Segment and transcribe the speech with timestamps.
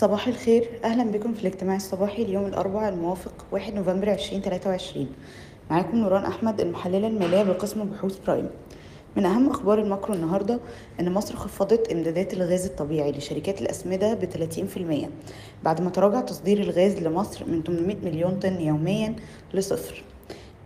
[0.00, 0.68] صباح الخير.
[0.84, 5.06] أهلا بكم في الاجتماع الصباحي اليوم الأربعاء الموافق 1 نوفمبر 2023
[5.70, 8.50] معاكم نوران أحمد المحللة المالية بقسم بحوث برايم.
[9.16, 10.60] من أهم أخبار ال macro النهاردة
[11.00, 15.08] أن مصر خفضت إمدادات الغاز الطبيعي لشركات الأسمدة ب 30%
[15.64, 19.16] بعد ما تراجع تصدير الغاز لمصر من 800 مليون طن يوميا
[19.54, 20.04] لصفر.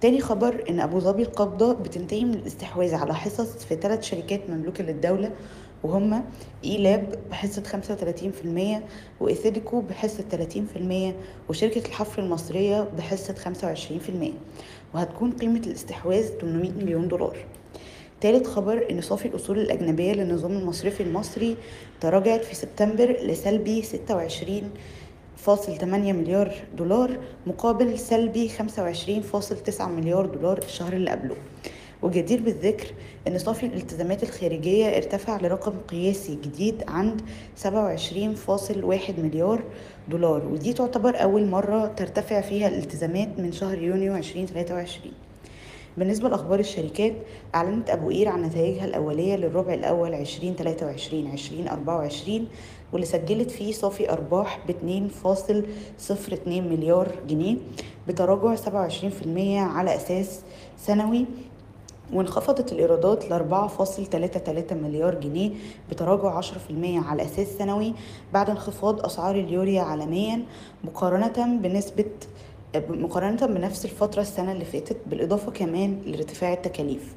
[0.01, 4.85] تاني خبر إن أبو ظبي القابضة بتنتهي من الاستحواذ على حصص في ثلاث شركات مملوكة
[4.85, 5.31] للدولة
[5.85, 6.25] وهما
[6.65, 8.83] اي لاب بحصة 35%
[9.21, 10.25] وايثيديكو بحصة
[11.49, 17.37] 30% وشركة الحفر المصرية بحصة 25% وهتكون قيمة الاستحواذ 800 مليون دولار.
[18.21, 21.57] تالت خبر إن صافي الأصول الأجنبية للنظام المصرفي المصري
[22.01, 24.71] تراجعت في سبتمبر لسلبي 26
[25.37, 31.37] فاصل 8 مليار دولار مقابل سلبي 25.9 مليار دولار الشهر اللي قبله.
[32.05, 32.87] وجدير بالذكر
[33.29, 37.21] أن صافي الالتزامات الخارجية ارتفع لرقم قياسي جديد عند
[37.65, 37.71] 27.1
[39.19, 39.63] مليار
[40.09, 45.13] دولار ودي تعتبر أول مرة ترتفع فيها الالتزامات من شهر يونيو 2023
[45.97, 47.13] بالنسبة لأخبار الشركات
[47.55, 52.49] أعلنت أبو قير عن نتائجها الأولية للربع الأول 2023 2024
[52.93, 57.57] واللي سجلت فيه صافي أرباح ب 2.02 مليار جنيه
[58.09, 58.69] بتراجع 27%
[59.57, 60.41] على أساس
[60.79, 61.27] سنوي
[62.15, 63.69] وانخفضت الإيرادات ل
[64.69, 65.51] 4.33 مليار جنيه
[65.91, 66.45] بتراجع 10%
[66.81, 67.95] على أساس سنوي
[68.33, 70.43] بعد انخفاض أسعار اليوريا عالميا
[70.85, 72.05] مقارنة بنسبة
[72.89, 77.15] مقارنة بنفس الفترة السنة اللي فاتت بالإضافة كمان لارتفاع التكاليف.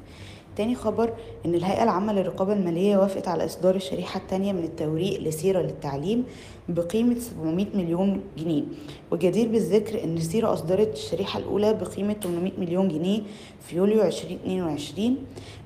[0.58, 1.12] تاني خبر
[1.46, 6.24] إن الهيئة العامة للرقابة المالية وافقت على إصدار الشريحة التانية من التوريق لسيرة للتعليم
[6.68, 8.62] بقيمة 700 مليون جنيه.
[9.10, 13.20] وجدير بالذكر إن سيرة أصدرت الشريحة الأولى بقيمة 800 مليون جنيه
[13.60, 15.16] في يوليو 2022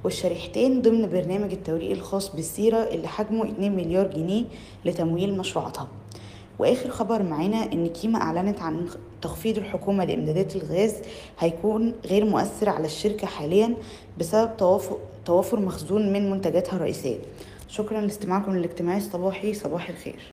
[0.05, 4.45] والشريحتين ضمن برنامج التوريق الخاص بالسيرة اللي حجمه 2 مليار جنيه
[4.85, 5.89] لتمويل مشروعاتها.
[6.59, 8.87] وآخر خبر معانا إن كيما أعلنت عن
[9.23, 10.95] تخفيض الحكومة لإمدادات الغاز
[11.39, 13.75] هيكون غير مؤثر على الشركة حاليا
[14.19, 14.51] بسبب
[15.27, 17.19] توافر, مخزون من منتجاتها الرئيسية.
[17.69, 18.97] شكرا لاستماعكم للاجتماع.
[18.97, 20.33] الصباحي صباح الخير.